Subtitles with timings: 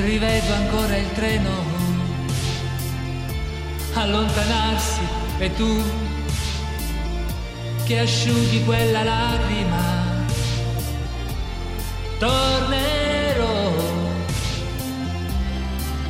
[0.00, 1.50] rivedo ancora il treno
[3.94, 5.00] allontanarsi
[5.38, 5.82] e tu
[7.84, 10.26] che asciughi quella lacrima
[12.18, 13.72] tornerò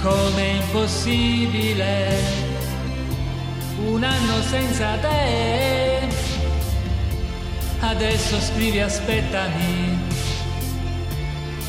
[0.00, 2.54] come impossibile
[3.84, 6.08] un anno senza te.
[7.80, 10.05] Adesso scrivi aspettami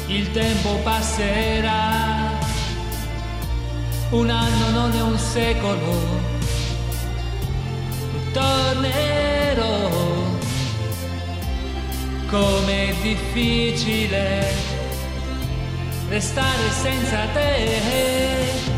[0.07, 2.39] il tempo passerà,
[4.11, 6.21] un anno non è un secolo,
[8.31, 9.89] tornerò,
[12.27, 14.75] com'è difficile
[16.09, 18.76] restare senza te.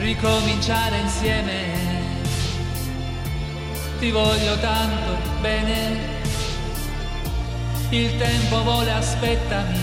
[0.00, 1.88] Ricominciare insieme.
[3.98, 5.98] Ti voglio tanto bene,
[7.90, 9.78] il tempo vuole aspettami,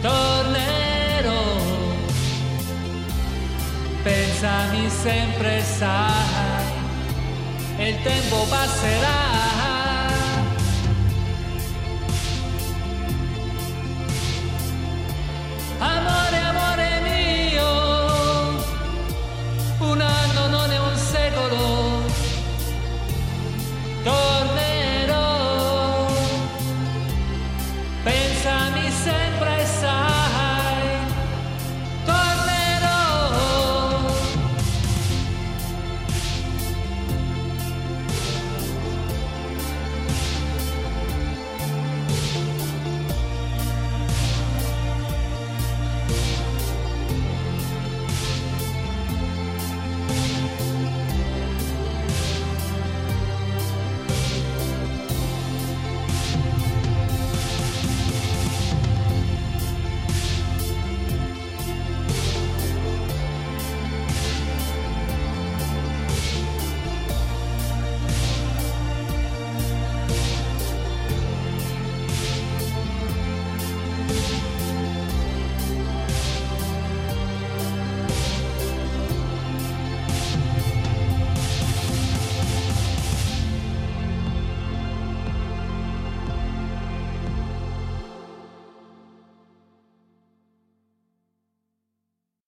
[0.00, 1.56] tornerò,
[4.02, 6.64] pensami sempre sai,
[7.76, 9.73] e il tempo passerà.